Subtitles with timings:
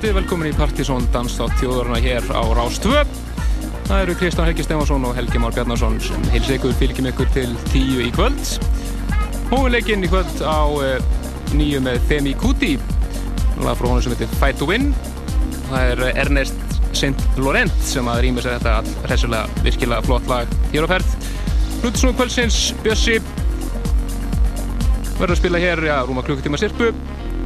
[0.00, 3.02] kvöldi, velkomin í Partíson Danstátt þjóðurna hér á Rástvö.
[3.84, 7.50] Það eru Kristján Helgi Stefansson og Helgi Már Bjarnarsson sem heils ykkur fylgjum ykkur til
[7.68, 8.40] tíu í kvöld.
[9.50, 10.96] Hóðuleikinn í kvöld á uh,
[11.52, 12.78] nýju með Femi Kuti,
[13.60, 14.94] lag frá honum sem heitir Fight to Win.
[15.68, 17.12] Það er Ernest St.
[17.36, 21.30] Laurent sem að rýma sér þetta hressulega virkilega flott lag hér á ferð.
[21.82, 23.20] Hlutusnúð kvöldsins Bjössi
[25.20, 26.94] verður að spila hér, já, rúma klukkutíma sirpu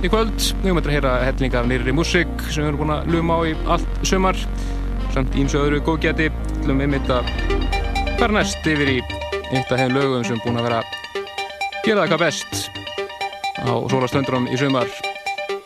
[0.04, 0.36] í kvöld.
[0.60, 3.40] Við höfum að heyra hellinga af nýri músík sem við erum búin að luma á
[3.48, 4.38] í allt sömar.
[5.14, 6.28] Samt ímsu öðru góðgæti.
[6.28, 7.30] Við höfum einmitt að
[8.18, 8.98] fara næst yfir í
[9.54, 10.82] eitt af þeim lögum sem er búin að vera
[11.84, 12.70] gera það eitthvað best
[13.64, 14.90] á sólastöndunum í sömar.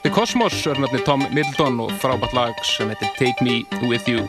[0.04, 4.26] The Cosmos er náttúrulega Tom Middleton og frábært lag sem heitir Take Me With You.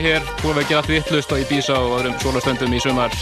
[0.00, 3.12] Frábært hér, við að gera allt vittlust og í bísa og öðrum sólastöndum í sumar.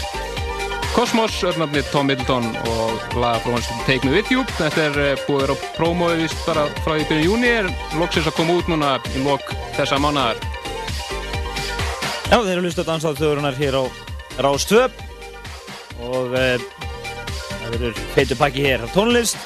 [0.95, 4.43] Kosmos, örnafni Tom Middleton og laga frá hans Take Me With You.
[4.57, 7.69] Þetta er eh, búið að vera á prómói bara frá í byrju júni er
[7.99, 10.39] loksins að koma út núna í lok þessa mánadar
[12.29, 13.83] Já, þeir eru hlust að dansa á þjóðurinnar hér á
[14.39, 14.99] Rástöp
[15.99, 19.39] og e, það verður feitur pakki hér á tónlist.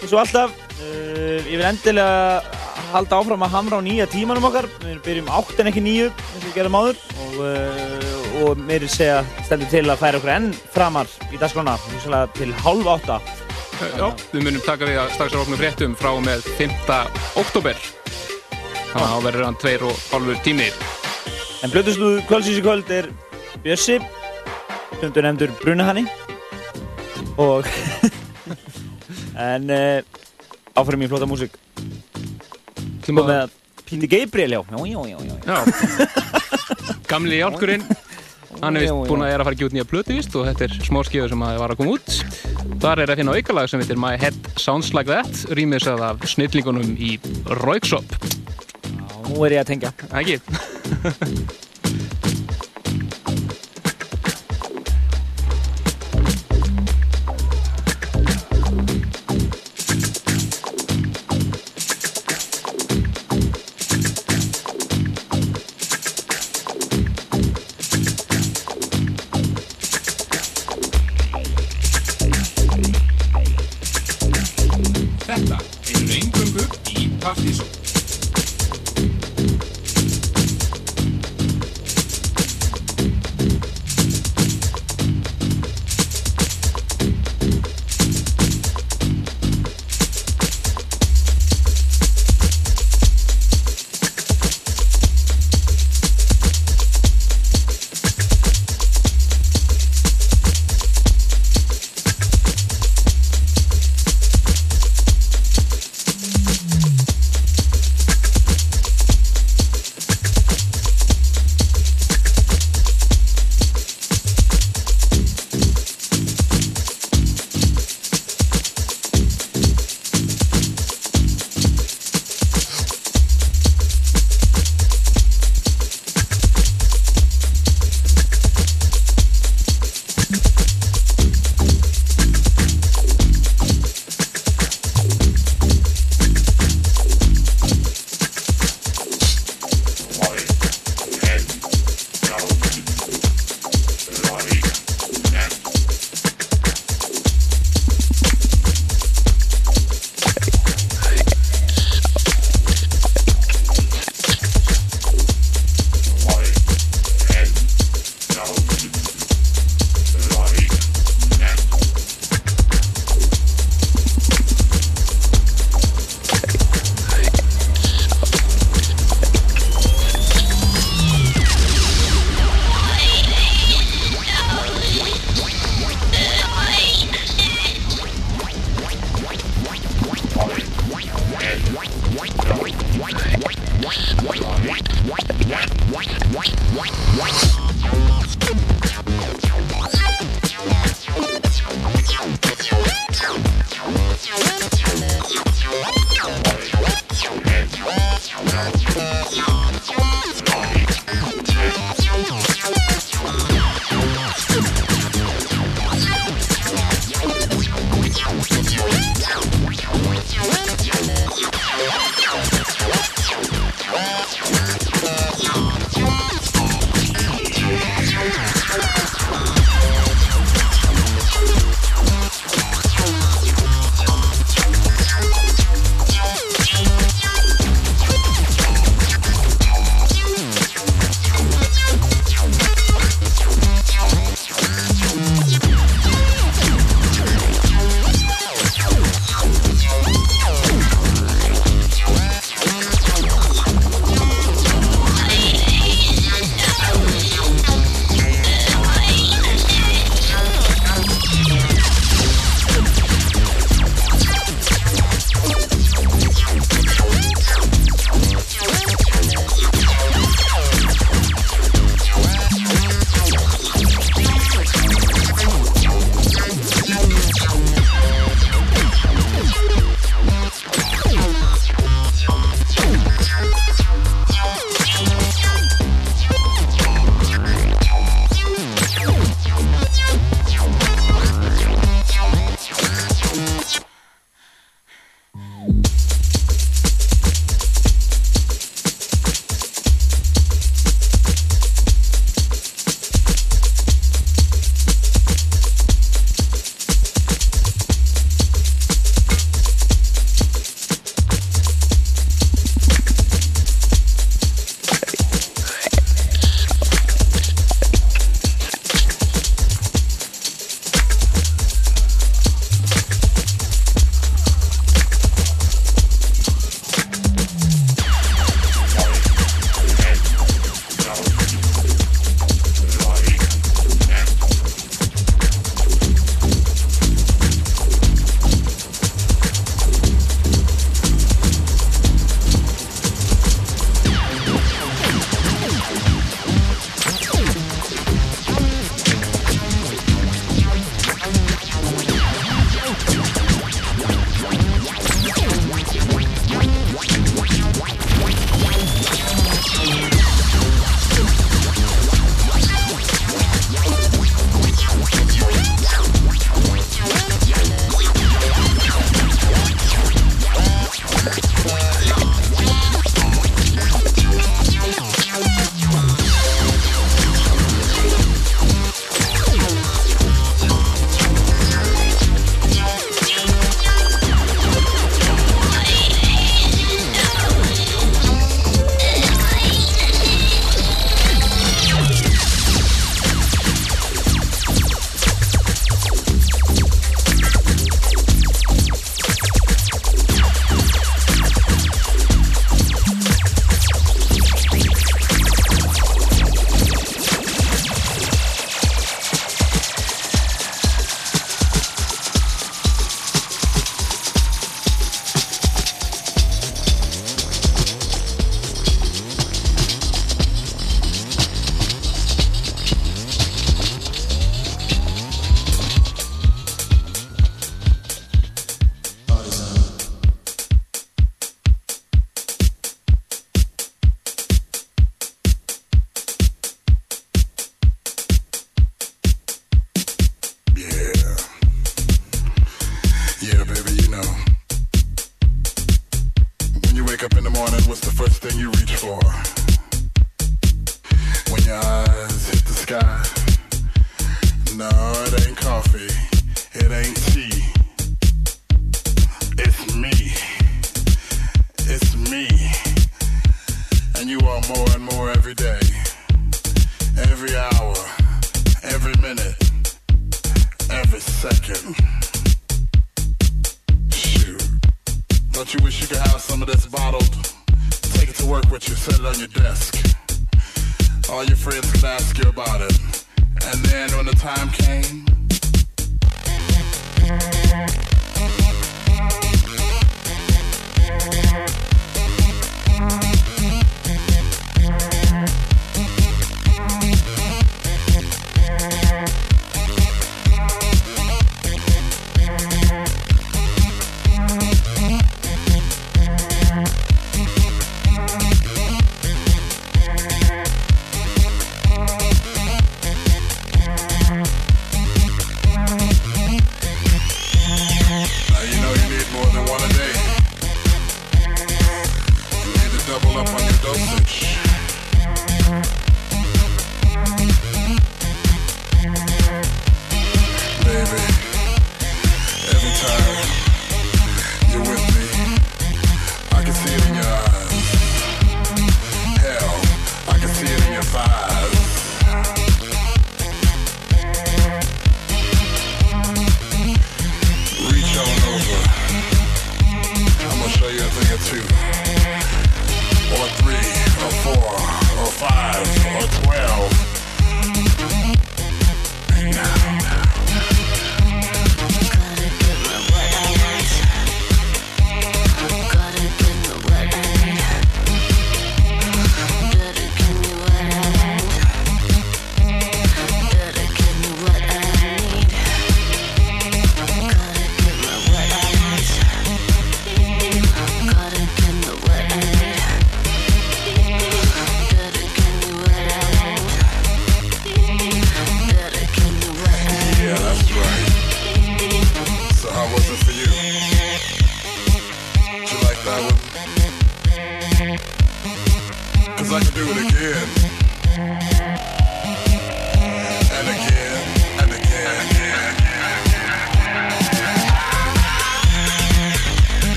[0.00, 0.92] Eins og alltaf e,
[1.50, 2.40] ég vil endilega
[2.94, 4.70] halda áfram að hamra á nýja tímanum okkar.
[4.84, 6.10] Við byrjum átt en ekki nýju
[6.56, 10.32] eins og við gerum áður og, uh, og meiri segja stendur til að færa okkur
[10.32, 11.76] enn framar í dagskrána
[12.36, 13.18] til halv átta
[13.82, 16.72] eh, Já, við munum taka við að strax á oknum fréttum frá með 5.
[17.42, 17.76] oktober
[18.92, 20.70] þannig að þá verður hann tveir og halvur tími
[21.64, 23.10] En blöðustuð kvöldsins í kvöld er
[23.64, 23.98] Bjössi
[24.96, 26.06] stundur nefndur Brunahanni
[27.36, 27.68] og
[29.50, 30.00] en uh,
[30.76, 31.56] áfram í flota músik
[33.04, 33.52] Kom með
[33.86, 34.64] Píti Gabriel, já.
[34.66, 35.36] Já, já, já, já.
[35.46, 36.32] já.
[37.16, 37.84] Gamli hjálkurinn,
[38.62, 40.66] hann er vist búinn að er að fara ekki út nýja plötu vist og þetta
[40.66, 42.16] er smá skíður sem að var að koma út.
[42.82, 46.26] Þar er að finna aukalag sem heitir My Head Sounds Like That, rýmis að af
[46.28, 47.14] snillingunum í
[47.64, 48.18] Rauksop.
[48.84, 49.94] Já, nú er ég að tengja.
[50.12, 51.56] Ekki?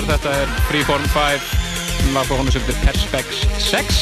[0.00, 0.16] verða.
[0.16, 1.48] Þetta er Freeform 5,
[2.14, 4.00] lag frá honum sem heitir Perspex 6.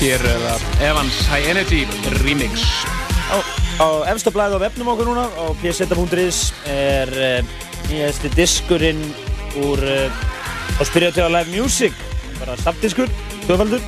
[0.00, 1.82] Hér er það Evans High Energy
[2.22, 2.66] Remix.
[3.32, 3.36] Á,
[3.82, 7.56] á efsta blæði á vefnum okkur núna, á pseta.is, er uh,
[7.88, 9.02] nýjasti diskurinn
[9.64, 11.96] úr á Spiritual Live Music,
[12.38, 13.10] bara staftdiskur,
[13.46, 13.82] tvöfaldur,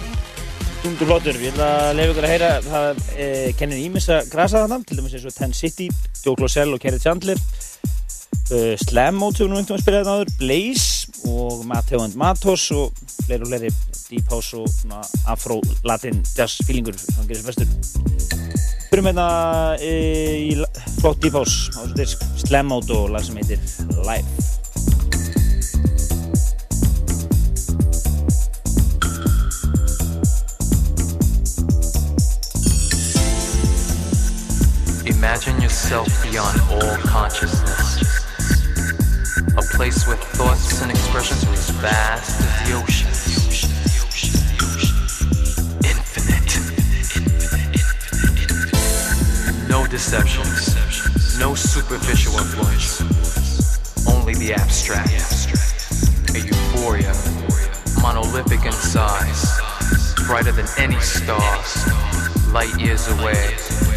[0.83, 1.39] tundur flottur.
[1.39, 4.99] Ég ætla að leiða ykkur að heyra, það uh, kennir ímis að grasa þarna, til
[4.99, 5.91] dæmis eins og Ten City,
[6.25, 7.39] Joe Closell og Kerry Chandler,
[8.53, 10.89] uh, Slam Mode hefur nú einhvern veginn spilað þetta áður, Blaze
[11.29, 12.93] og Matteo and Matos og
[13.25, 13.73] fleiri og fleiri
[14.09, 17.69] Deep House og svona Afro-Latin jazz feelingur, að það gerir sér bestur.
[18.89, 19.29] Fyrir með hérna
[19.85, 20.55] í
[21.01, 23.61] flott Deep House á þessu disk Slam Mode og lag sem heitir
[24.07, 24.57] Live.
[35.09, 37.98] Imagine yourself beyond all consciousness.
[39.39, 43.09] A place where thoughts and expressions are as vast as the ocean.
[45.85, 46.59] Infinite.
[49.69, 50.75] No deceptions.
[51.39, 53.01] No superficial influence.
[54.09, 55.13] Only the abstract.
[56.35, 57.15] A euphoria.
[58.03, 59.47] Monolithic in size.
[60.27, 61.63] Brighter than any star.
[62.53, 63.88] Light years away.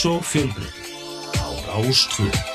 [0.00, 2.49] svo fjölbreytt á Rástvöld.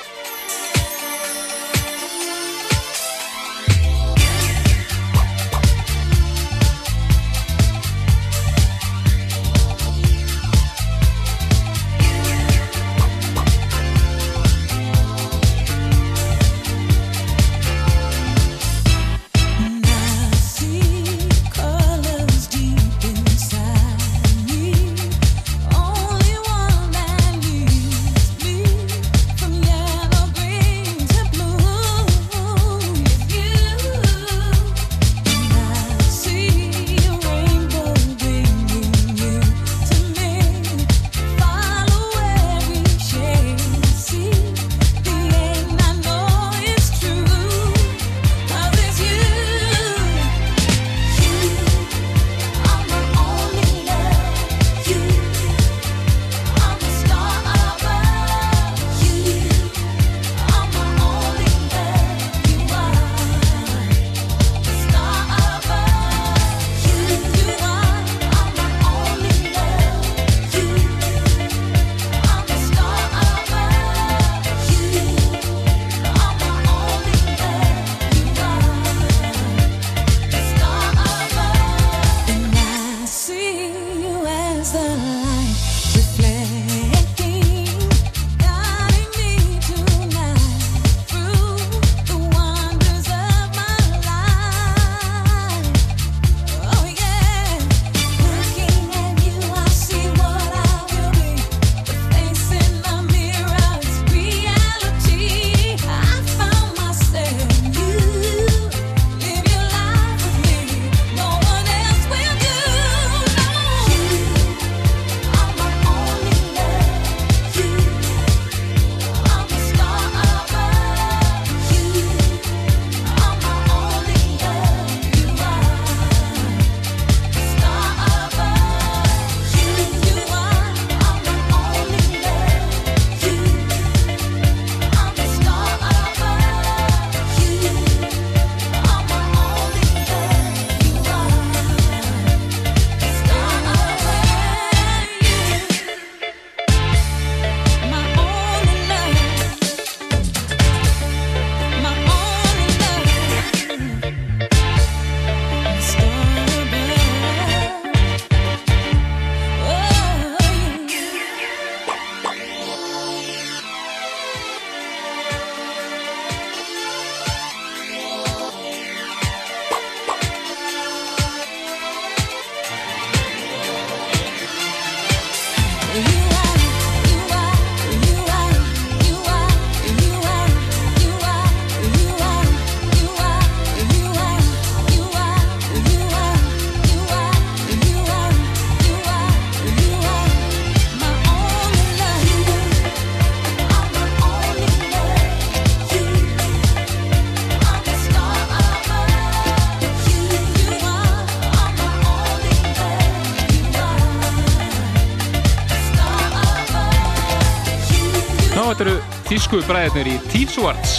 [209.55, 210.93] Þýsku bræðirnir í T-Swords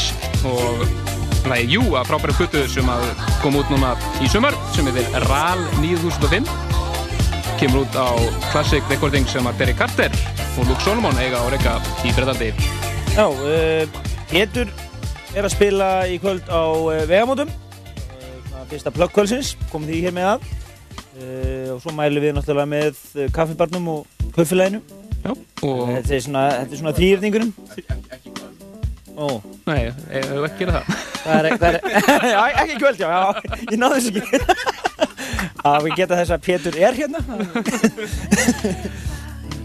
[0.49, 3.03] og lagi Jú að frábæri puttu sem að
[3.43, 3.91] kom út núna
[4.25, 6.49] í sumar sem heitir RAL 9005
[7.61, 8.17] kemur út á
[8.55, 10.17] Classic Recording sem að Derek Carter
[10.57, 12.49] og Luke Solomon eiga á reyka í Breitlandi
[13.13, 14.01] Já, uh,
[14.31, 14.73] Pétur
[15.37, 17.53] er að spila í kvöld á uh, vegamótum.
[17.53, 20.47] Uh, fyrsta plöggkvöldsins, komum því hér með að.
[21.17, 24.81] Uh, og svo mælum við náttúrulega með uh, kaffibarnum og kuffileginu
[25.27, 25.33] Já,
[25.65, 27.53] og þetta er svona, er þrýrningurinn
[29.17, 29.27] Ó,
[29.65, 31.05] nei, ef við ekki gera það?
[31.25, 31.77] Það er, það er
[32.35, 34.41] já, ekki kvöld, já, já, ég náðu þessu ekki.
[35.67, 37.21] Að við geta þess að Pétur er hérna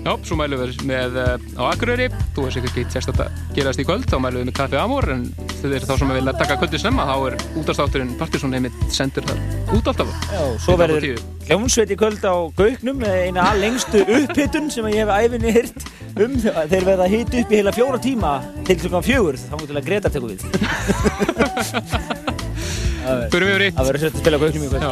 [0.01, 2.07] Já, svo mælum við með uh, á Akureyri.
[2.33, 3.19] Þú veist ekki tjast að
[3.53, 5.27] gerast í kvöld þá mælum við með Kaffi Amor en
[5.59, 9.37] þau eru þá sem vilja taka kvöldi snemma þá er útastátturinn Partiðsson heimitt sendur það
[9.77, 10.09] út alltaf.
[10.31, 11.05] Já, svo verður
[11.45, 15.79] hljómsveit í kvöld á Gauknum með eina allengstu upphittun sem ég hef æfinni hyrt
[16.17, 16.33] um.
[16.41, 18.31] Þeir verða hitt upp í heila fjóra tíma
[18.65, 20.41] til klukkan fjögur, þá múið til að Greta tekur við.
[23.01, 24.83] Við Það verður sett að spila á Gauknum í kvöld.
[24.85, 24.91] Já,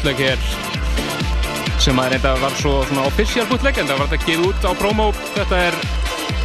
[0.00, 0.38] bootleg hér
[1.80, 4.72] sem að reynda var svo svona official bootleg en það var þetta gefið út á
[4.80, 5.06] promo.
[5.34, 5.74] Þetta er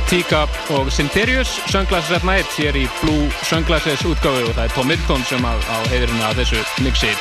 [0.10, 0.41] Tika
[0.76, 5.24] og Syntherius Sunglasses at Night hér í Blue Sunglasses útgáfu og það er Tom Middleton
[5.30, 7.14] sem að, á heiðurinn að þessu mixi.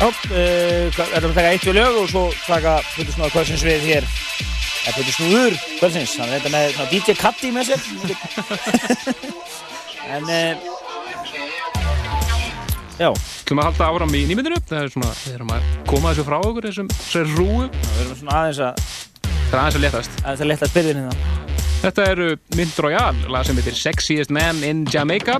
[0.00, 3.34] Já, uh, hvað- erum við að taka eitt við lög og svo taka Pötur Snúður
[3.34, 4.06] kvöldsins við hér?
[4.86, 7.80] Eða Pötur Snúður kvöldsins hann er þetta með svona DJ Katti með sér.
[10.10, 10.54] En uh,
[12.98, 13.10] já,
[13.50, 16.26] Þú maður að halda áram í nýmyndinu það er svona, við erum að koma þessu
[16.28, 18.84] frá okkur þessum, þessari rúu, við erum svona aðeins að
[19.26, 21.36] það er aðeins að letast aðeins að leta spyrðin hérna.
[21.80, 25.38] Þetta eru Mint Royale, lag sem heitir Sexiest Man in Jamaica.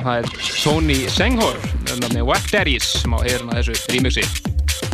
[0.00, 0.30] Það er
[0.62, 1.58] Tony Senghor,
[2.00, 4.24] nafni Wack Daddies, sem á heyruna þessu remixi.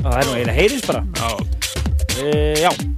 [0.03, 1.05] og það er nú eiginlega heyrins bara.
[1.23, 1.31] Já,
[2.19, 2.92] uh, já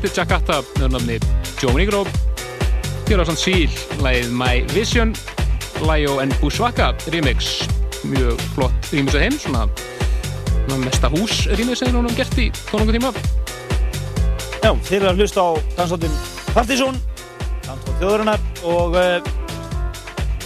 [0.00, 0.62] Er Jakarta,
[1.60, 2.06] Joe Negro
[3.08, 3.68] Hér á samt síl,
[4.00, 5.12] lagið My Vision
[5.84, 7.66] Lajo and Bushwaka remix
[8.08, 9.66] Mjög flott remix að heim Svona,
[10.86, 13.12] mesta hús remix sem hún hafði gert í tónungu tíma
[14.60, 16.16] Já, þeir eru að hlusta á dansáttin
[16.50, 16.96] Partizón,
[17.62, 19.20] dansát þjóðurinnar og uh,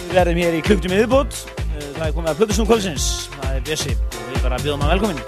[0.03, 1.39] við verðum hér í klukktum í viðbót.
[1.63, 3.07] Uh, það er komið að Plutusnú kvöldsins,
[3.39, 5.23] það er Bjössi og við bara bjóðum að velkomin.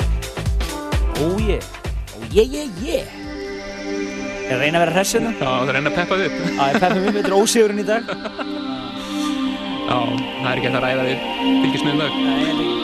[1.23, 1.71] Oh yeah,
[2.13, 3.16] oh yeah, yeah, yeah.
[4.47, 5.33] Ég reyna að vera hress hérna.
[5.35, 7.83] Já, það að reyna að peppa þið upp Það er peppum við, þetta er ósigurinn
[7.83, 8.01] í dag.
[9.87, 11.29] Já, það er ekki hægt að ræða við
[11.65, 12.76] fylgismiðum dag